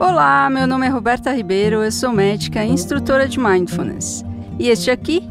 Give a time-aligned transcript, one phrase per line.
[0.00, 4.24] Olá, meu nome é Roberta Ribeiro, eu sou médica e instrutora de Mindfulness.
[4.58, 5.28] E este aqui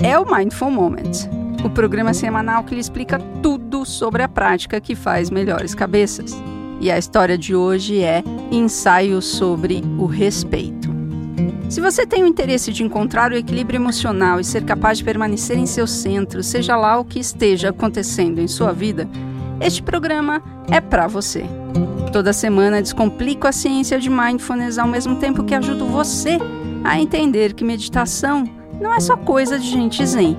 [0.00, 1.28] é o Mindful Moment,
[1.64, 6.40] o programa semanal que lhe explica tudo sobre a prática que faz melhores cabeças.
[6.80, 8.22] E a história de hoje é
[8.52, 10.88] ensaio sobre o respeito.
[11.68, 15.58] Se você tem o interesse de encontrar o equilíbrio emocional e ser capaz de permanecer
[15.58, 19.08] em seu centro, seja lá o que esteja acontecendo em sua vida,
[19.62, 21.44] este programa é para você.
[22.12, 26.38] Toda semana descomplico a ciência de mindfulness ao mesmo tempo que ajudo você
[26.84, 28.44] a entender que meditação
[28.80, 30.36] não é só coisa de gente zen,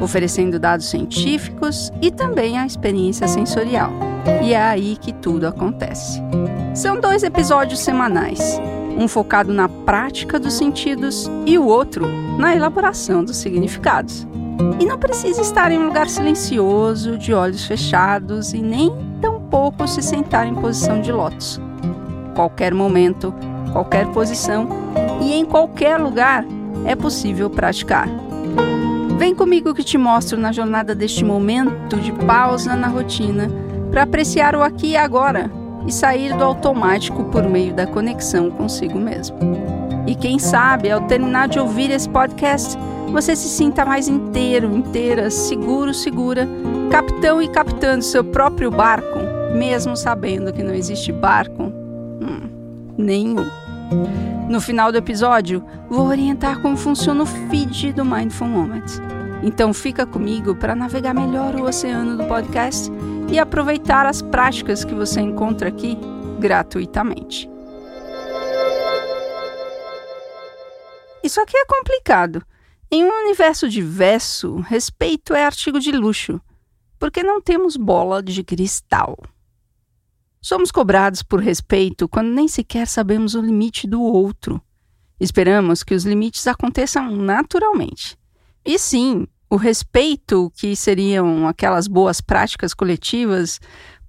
[0.00, 3.90] oferecendo dados científicos e também a experiência sensorial.
[4.42, 6.22] E é aí que tudo acontece.
[6.74, 8.60] São dois episódios semanais,
[8.96, 12.06] um focado na prática dos sentidos e o outro
[12.38, 14.29] na elaboração dos significados.
[14.80, 18.90] E não precisa estar em um lugar silencioso, de olhos fechados e nem
[19.50, 21.60] pouco se sentar em posição de lótus.
[22.34, 23.34] Qualquer momento,
[23.72, 24.68] qualquer posição
[25.20, 26.44] e em qualquer lugar
[26.86, 28.08] é possível praticar.
[29.18, 33.50] Vem comigo que te mostro na jornada deste momento de pausa na rotina
[33.90, 35.50] para apreciar o aqui e agora
[35.86, 39.36] e sair do automático por meio da conexão consigo mesmo.
[40.10, 42.76] E quem sabe, ao terminar de ouvir esse podcast,
[43.12, 46.48] você se sinta mais inteiro, inteira, seguro, segura,
[46.90, 49.20] capitão e capitã seu próprio barco
[49.54, 52.48] mesmo sabendo que não existe barco hum,
[52.96, 53.46] nenhum.
[54.48, 59.00] No final do episódio, vou orientar como funciona o feed do Mindful Moments.
[59.42, 62.90] Então fica comigo para navegar melhor o oceano do podcast
[63.30, 65.96] e aproveitar as práticas que você encontra aqui
[66.38, 67.49] gratuitamente.
[71.22, 72.44] Isso aqui é complicado.
[72.90, 76.40] Em um universo diverso, respeito é artigo de luxo,
[76.98, 79.16] porque não temos bola de cristal.
[80.40, 84.60] Somos cobrados por respeito quando nem sequer sabemos o limite do outro.
[85.20, 88.18] Esperamos que os limites aconteçam naturalmente.
[88.64, 93.60] E sim, o respeito, que seriam aquelas boas práticas coletivas,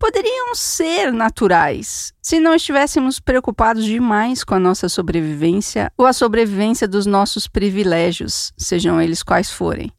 [0.01, 6.87] poderiam ser naturais se não estivéssemos preocupados demais com a nossa sobrevivência ou a sobrevivência
[6.87, 9.91] dos nossos privilégios, sejam eles quais forem.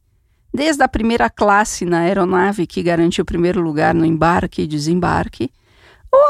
[0.53, 5.53] Desde a primeira classe na aeronave que garante o primeiro lugar no embarque e desembarque,
[6.11, 6.21] ou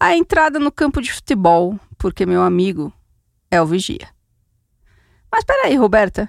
[0.00, 2.92] a entrada no campo de futebol, porque meu amigo
[3.48, 4.08] é o vigia.
[5.30, 6.28] Mas peraí, Roberta.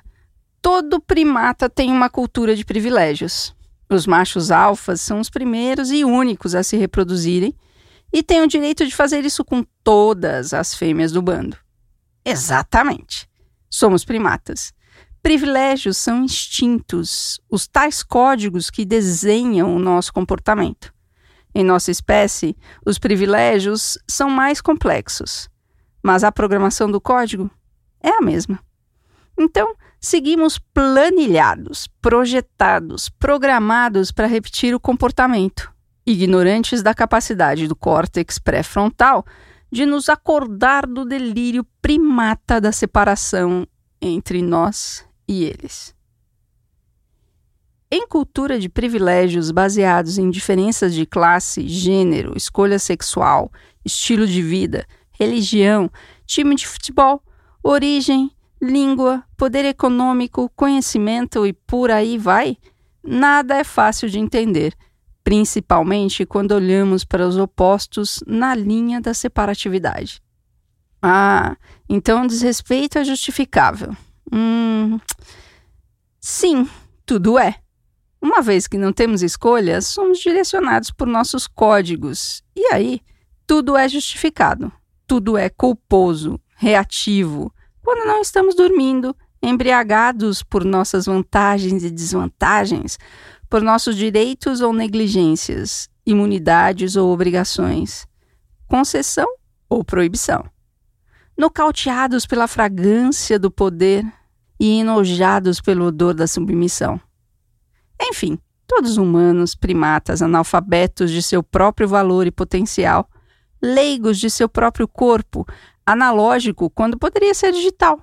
[0.61, 3.55] Todo primata tem uma cultura de privilégios.
[3.89, 7.55] Os machos alfas são os primeiros e únicos a se reproduzirem
[8.11, 11.57] e têm o direito de fazer isso com todas as fêmeas do bando.
[12.23, 13.29] Exatamente.
[13.69, 14.73] Somos primatas.
[15.21, 20.93] Privilégios são instintos, os tais códigos que desenham o nosso comportamento.
[21.53, 25.49] Em nossa espécie, os privilégios são mais complexos,
[26.03, 27.49] mas a programação do código
[28.01, 28.59] é a mesma.
[29.37, 35.73] Então, seguimos planilhados, projetados, programados para repetir o comportamento,
[36.05, 39.25] ignorantes da capacidade do córtex pré-frontal
[39.71, 43.67] de nos acordar do delírio primata da separação
[43.99, 45.95] entre nós e eles.
[47.89, 53.51] Em cultura de privilégios baseados em diferenças de classe, gênero, escolha sexual,
[53.83, 55.89] estilo de vida, religião,
[56.27, 57.23] time de futebol,
[57.63, 58.34] origem,
[58.65, 62.57] língua, poder econômico, conhecimento e por aí vai,
[63.03, 64.73] nada é fácil de entender,
[65.23, 70.21] principalmente quando olhamos para os opostos na linha da separatividade.
[71.01, 71.55] Ah,
[71.87, 73.95] então desrespeito é justificável.
[74.31, 74.99] Hum.
[76.19, 76.67] Sim,
[77.05, 77.55] tudo é.
[78.21, 82.43] Uma vez que não temos escolha, somos direcionados por nossos códigos.
[82.55, 83.01] E aí,
[83.45, 84.71] tudo é justificado,
[85.05, 87.53] tudo é culposo, reativo,
[87.85, 92.97] quando não estamos dormindo, embriagados por nossas vantagens e desvantagens,
[93.47, 98.07] por nossos direitos ou negligências, imunidades ou obrigações,
[98.67, 99.27] concessão
[99.69, 100.43] ou proibição.
[101.37, 104.03] Nocauteados pela fragrância do poder
[104.59, 106.99] e enojados pelo odor da submissão.
[108.01, 113.07] Enfim, todos humanos, primatas, analfabetos de seu próprio valor e potencial,
[113.61, 115.45] leigos de seu próprio corpo,
[115.85, 118.01] analógico quando poderia ser digital.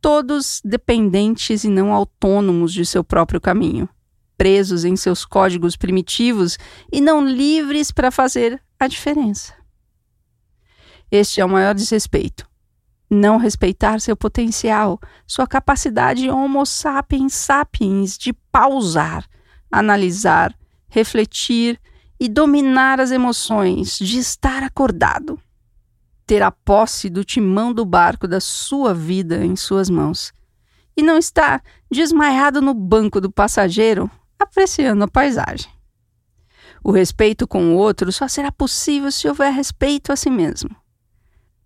[0.00, 3.88] Todos dependentes e não autônomos de seu próprio caminho,
[4.36, 6.58] presos em seus códigos primitivos
[6.92, 9.54] e não livres para fazer a diferença.
[11.10, 12.46] Este é o maior desrespeito
[13.14, 19.24] não respeitar seu potencial, sua capacidade Homo sapiens sapiens de pausar,
[19.70, 20.54] analisar,
[20.88, 21.80] refletir
[22.18, 25.38] e dominar as emoções, de estar acordado.
[26.26, 30.32] Ter a posse do timão do barco da sua vida em suas mãos
[30.96, 35.70] e não estar desmaiado no banco do passageiro apreciando a paisagem.
[36.82, 40.74] O respeito com o outro só será possível se houver respeito a si mesmo.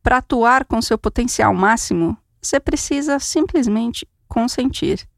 [0.03, 5.09] Para atuar com seu potencial máximo, você precisa simplesmente consentir.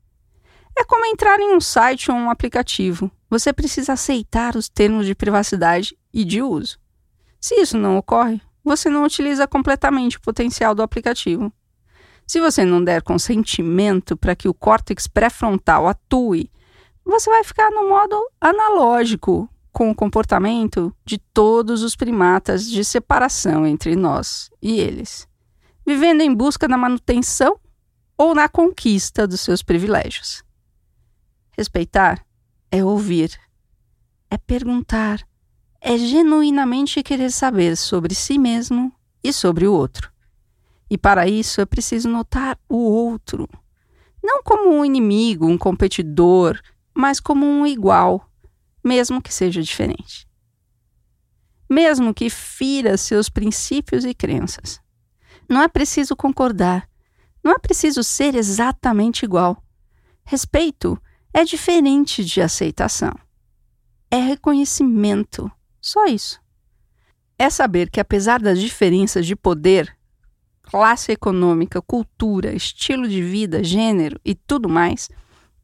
[0.77, 3.11] É como entrar em um site ou um aplicativo.
[3.29, 6.79] Você precisa aceitar os termos de privacidade e de uso.
[7.39, 11.53] Se isso não ocorre, você não utiliza completamente o potencial do aplicativo.
[12.27, 16.51] Se você não der consentimento para que o córtex pré-frontal atue,
[17.05, 23.67] você vai ficar no modo analógico, com o comportamento de todos os primatas de separação
[23.67, 25.29] entre nós e eles,
[25.87, 27.59] vivendo em busca da manutenção
[28.17, 30.45] ou na conquista dos seus privilégios.
[31.57, 32.25] Respeitar
[32.71, 33.39] é ouvir,
[34.31, 35.27] é perguntar,
[35.81, 38.93] é genuinamente querer saber sobre si mesmo
[39.23, 40.13] e sobre o outro.
[40.91, 43.49] E para isso é preciso notar o outro,
[44.23, 46.61] não como um inimigo, um competidor,
[46.95, 48.31] mas como um igual
[48.83, 50.29] mesmo que seja diferente.
[51.69, 54.81] Mesmo que fira seus princípios e crenças.
[55.49, 56.89] Não é preciso concordar.
[57.43, 59.63] Não é preciso ser exatamente igual.
[60.25, 61.01] Respeito
[61.33, 63.15] é diferente de aceitação.
[64.11, 65.51] É reconhecimento.
[65.81, 66.41] Só isso.
[67.39, 69.97] É saber que, apesar das diferenças de poder,
[70.63, 75.09] classe econômica, cultura, estilo de vida, gênero e tudo mais,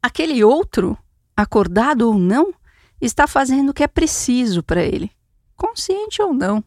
[0.01, 0.97] aquele outro,
[1.35, 2.53] acordado ou não,
[2.99, 5.11] está fazendo o que é preciso para ele,
[5.55, 6.63] consciente ou não.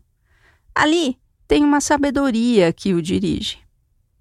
[0.75, 1.19] Ali
[1.49, 3.58] tem uma sabedoria que o dirige.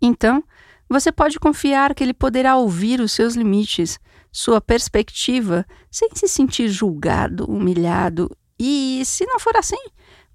[0.01, 0.43] Então,
[0.89, 3.99] você pode confiar que ele poderá ouvir os seus limites,
[4.31, 9.81] sua perspectiva, sem se sentir julgado, humilhado, e, se não for assim,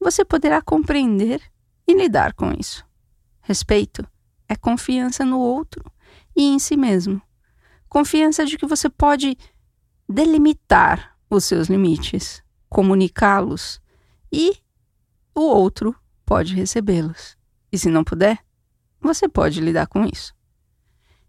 [0.00, 1.43] você poderá compreender
[1.87, 2.85] e lidar com isso.
[3.43, 4.06] Respeito
[4.49, 5.85] é confiança no outro
[6.35, 7.21] e em si mesmo.
[7.88, 9.37] Confiança de que você pode
[10.09, 13.81] delimitar os seus limites, comunicá-los
[14.32, 14.56] e
[15.35, 15.94] o outro
[16.25, 17.37] pode recebê-los.
[17.70, 18.38] E se não puder,
[19.00, 20.35] você pode lidar com isso.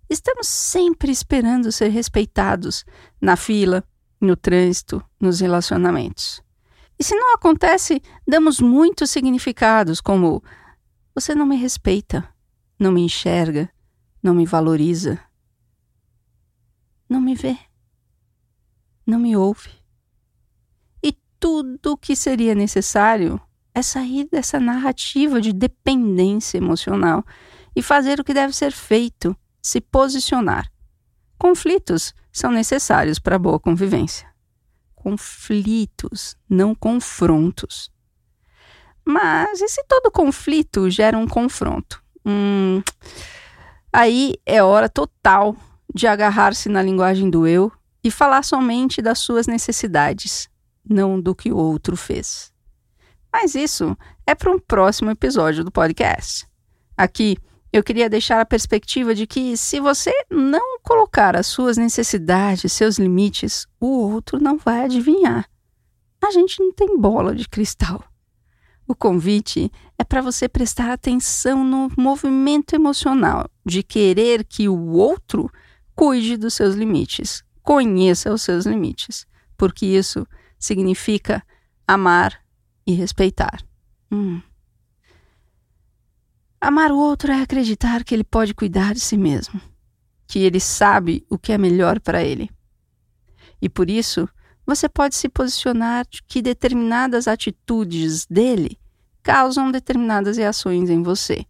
[0.10, 2.86] Estamos sempre esperando ser respeitados
[3.20, 3.84] na fila,
[4.22, 6.45] no trânsito, nos relacionamentos.
[6.98, 10.44] E se não acontece, damos muitos significados, como:
[11.14, 12.28] você não me respeita,
[12.80, 13.70] não me enxerga,
[14.22, 15.20] não me valoriza,
[17.10, 17.58] não me vê,
[19.06, 19.86] não me ouve
[21.46, 23.40] tudo o que seria necessário
[23.72, 27.24] é sair dessa narrativa de dependência emocional
[27.76, 30.72] e fazer o que deve ser feito, se posicionar.
[31.38, 34.28] Conflitos são necessários para a boa convivência.
[35.06, 37.92] Conflitos, não confrontos.
[39.06, 42.04] Mas e se todo conflito gera um confronto?
[42.26, 42.82] Hum,
[43.94, 45.56] aí é hora total
[45.94, 47.72] de agarrar-se na linguagem do eu
[48.04, 50.50] e falar somente das suas necessidades,
[50.84, 52.52] não do que o outro fez.
[53.32, 56.48] Mas isso é para um próximo episódio do podcast.
[56.98, 57.38] Aqui
[57.76, 62.98] eu queria deixar a perspectiva de que se você não colocar as suas necessidades, seus
[62.98, 65.46] limites, o outro não vai adivinhar.
[66.24, 68.02] A gente não tem bola de cristal.
[68.88, 75.52] O convite é para você prestar atenção no movimento emocional de querer que o outro
[75.94, 79.28] cuide dos seus limites, conheça os seus limites,
[79.58, 80.26] porque isso
[80.58, 81.44] significa
[81.86, 82.40] amar
[82.88, 83.62] e respeitar.
[84.10, 84.42] Hum.
[86.60, 89.62] Amar o outro é acreditar que ele pode cuidar de si mesmo,
[90.28, 92.50] que ele sabe o que é melhor para ele.
[93.62, 94.28] E por isso,
[94.66, 98.80] você pode se posicionar de que determinadas atitudes dele
[99.22, 101.46] causam determinadas reações em você,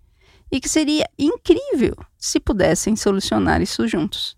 [0.51, 4.37] e que seria incrível se pudessem solucionar isso juntos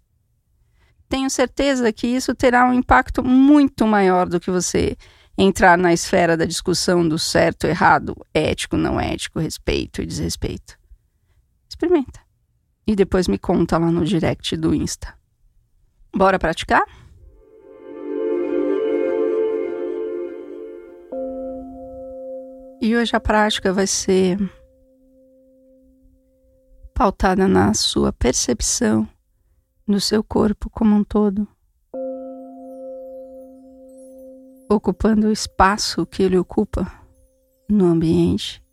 [1.09, 4.97] tenho certeza que isso terá um impacto muito maior do que você
[5.37, 10.77] entrar na esfera da discussão do certo, errado, ético, não ético, respeito e desrespeito.
[11.69, 12.19] Experimenta.
[12.85, 15.13] E depois me conta lá no direct do Insta.
[16.15, 16.83] Bora praticar?
[22.81, 24.37] E hoje a prática vai ser
[26.93, 29.07] pautada na sua percepção
[29.87, 31.47] no seu corpo como um todo,
[34.77, 36.91] ocupando o espaço que ele ocupa
[37.67, 38.63] no ambiente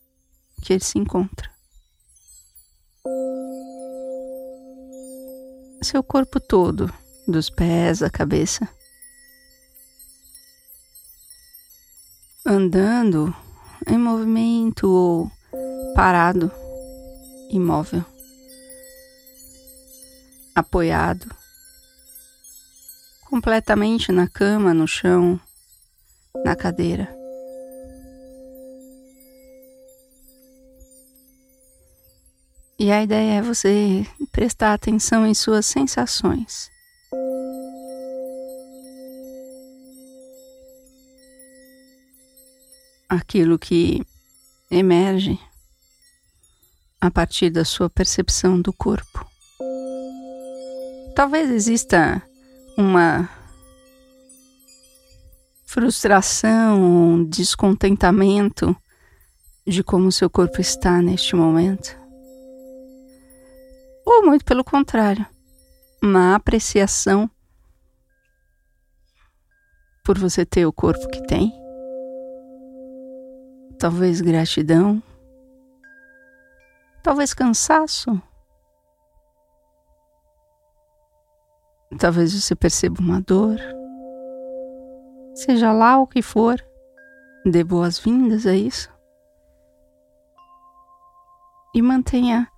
[0.62, 1.50] que ele se encontra.
[5.82, 6.92] Seu corpo todo,
[7.28, 8.68] dos pés à cabeça,
[12.46, 13.34] andando
[13.86, 15.30] em movimento ou
[15.94, 16.50] parado,
[17.50, 18.04] imóvel,
[20.54, 21.28] apoiado,
[23.28, 25.38] completamente na cama, no chão,
[26.42, 27.14] na cadeira.
[32.78, 36.70] E a ideia é você prestar atenção em suas sensações.
[43.08, 44.04] Aquilo que
[44.70, 45.38] emerge
[47.00, 49.24] a partir da sua percepção do corpo.
[51.14, 52.20] Talvez exista
[52.76, 53.28] uma
[55.74, 58.76] frustração, descontentamento
[59.66, 61.98] de como seu corpo está neste momento.
[64.06, 65.26] Ou muito pelo contrário,
[66.00, 67.28] uma apreciação
[70.04, 71.52] por você ter o corpo que tem.
[73.76, 75.02] Talvez gratidão
[77.02, 78.22] Talvez cansaço.
[81.98, 83.58] Talvez você perceba uma dor.
[85.34, 86.64] Seja lá o que for,
[87.44, 88.88] dê boas-vindas a isso.
[91.74, 92.48] E mantenha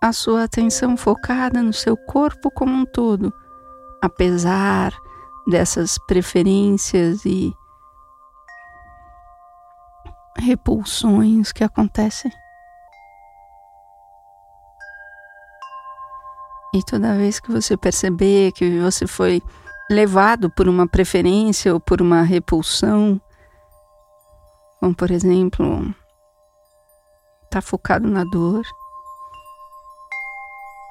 [0.00, 3.30] a sua atenção focada no seu corpo como um todo,
[4.02, 4.90] apesar
[5.46, 7.54] dessas preferências e
[10.38, 12.32] repulsões que acontecem.
[16.74, 19.42] E toda vez que você perceber que você foi
[19.90, 23.20] levado por uma preferência ou por uma repulsão,
[24.80, 25.94] como por exemplo,
[27.44, 28.64] está focado na dor,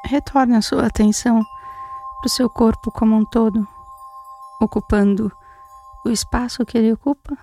[0.05, 1.43] retorne a sua atenção
[2.19, 3.67] para o seu corpo como um todo,
[4.61, 5.31] ocupando
[6.05, 7.37] o espaço que ele ocupa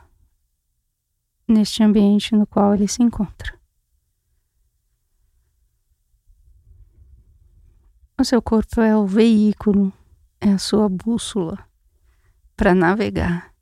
[1.47, 3.61] neste ambiente no qual ele se encontra.
[8.18, 9.92] O seu corpo é o veículo,
[10.42, 11.56] é a sua bússola
[12.56, 13.54] para navegar.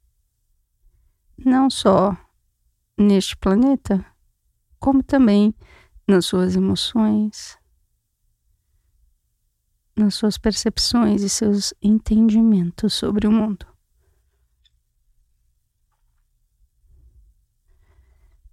[1.37, 2.16] Não só
[2.99, 4.04] neste planeta,
[4.78, 5.54] como também
[6.08, 7.58] nas suas emoções,
[9.94, 13.66] nas suas percepções e seus entendimentos sobre o mundo.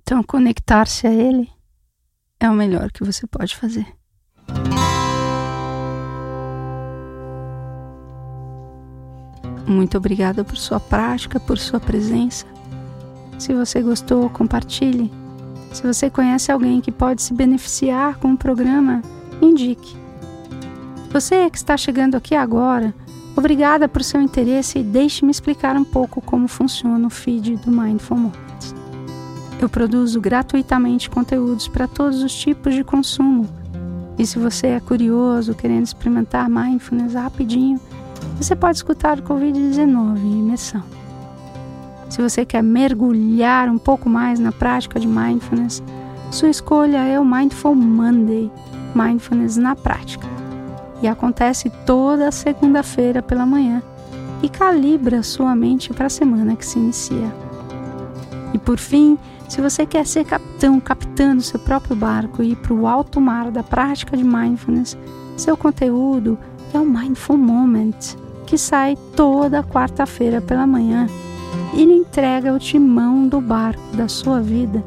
[0.01, 1.50] Então, conectar-se a Ele
[2.39, 3.97] é o melhor que você pode fazer.
[9.68, 12.46] Muito obrigada por sua prática, por sua presença.
[13.38, 15.12] Se você gostou, compartilhe.
[15.74, 19.02] Se você conhece alguém que pode se beneficiar com o programa,
[19.42, 19.98] indique.
[21.12, 22.96] Você que está chegando aqui agora,
[23.36, 28.18] obrigada por seu interesse e deixe-me explicar um pouco como funciona o feed do Mindful
[28.18, 28.74] Moments.
[29.60, 33.50] Eu produzo gratuitamente conteúdos para todos os tipos de consumo.
[34.18, 37.80] E se você é curioso, querendo experimentar mindfulness rapidinho,
[38.38, 40.84] você pode escutar o Covid-19 em imersão.
[42.10, 45.84] Se você quer mergulhar um pouco mais na prática de mindfulness,
[46.32, 48.51] sua escolha é o Mindful Monday
[48.94, 50.27] Mindfulness na Prática.
[51.01, 53.82] E acontece toda segunda-feira pela manhã
[54.41, 57.34] e calibra sua mente para a semana que se inicia.
[58.53, 59.17] E por fim,
[59.50, 63.20] se você quer ser capitão, capitã do seu próprio barco e ir para o alto
[63.20, 64.98] mar da prática de mindfulness,
[65.36, 66.38] seu conteúdo
[66.74, 68.15] é o Mindful Moment,
[68.48, 71.06] que sai toda quarta-feira pela manhã
[71.74, 74.84] e lhe entrega o timão do barco da sua vida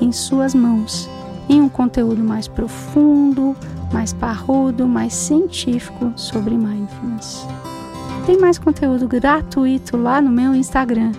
[0.00, 1.08] em suas mãos,
[1.48, 3.56] em um conteúdo mais profundo,
[3.92, 7.46] mais parrudo, mais científico sobre mindfulness.
[8.26, 11.12] Tem mais conteúdo gratuito lá no meu Instagram,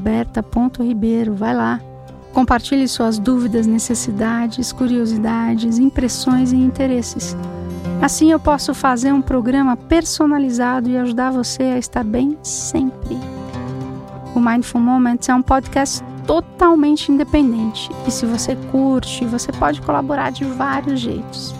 [0.00, 1.34] berta.ribeiro.
[1.34, 1.80] Vai lá.
[2.32, 7.36] Compartilhe suas dúvidas, necessidades, curiosidades, impressões e interesses.
[8.04, 13.16] Assim eu posso fazer um programa personalizado e ajudar você a estar bem sempre.
[14.34, 20.28] O Mindful Moments é um podcast totalmente independente e se você curte, você pode colaborar
[20.28, 21.54] de vários jeitos.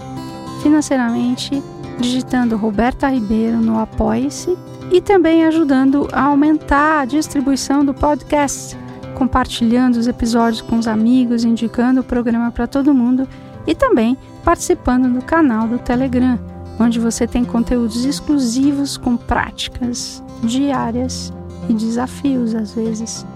[0.63, 1.63] Financeiramente,
[1.99, 4.55] digitando Roberta Ribeiro no Apoie-se
[4.93, 8.77] e também ajudando a aumentar a distribuição do podcast,
[9.15, 13.27] compartilhando os episódios com os amigos, indicando o programa para todo mundo
[13.67, 16.39] e também participando do canal do Telegram,
[16.79, 21.33] onde você tem conteúdos exclusivos com práticas diárias
[21.69, 23.27] e desafios às vezes.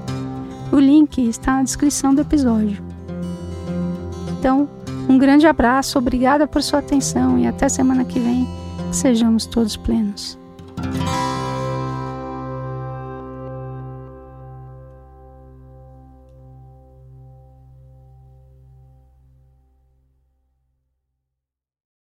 [0.71, 2.83] O link está na descrição do episódio.
[4.39, 4.69] Então,
[5.09, 8.47] um grande abraço, obrigada por sua atenção e até semana que vem.
[8.93, 10.38] Sejamos todos plenos.